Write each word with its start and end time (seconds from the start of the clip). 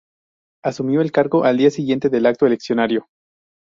Asumió 0.63 1.01
el 1.01 1.11
cargo 1.11 1.43
al 1.43 1.57
día 1.59 1.69
siguiente 1.69 2.09
del 2.09 2.25
acto 2.25 2.47
eleccionario. 2.47 3.05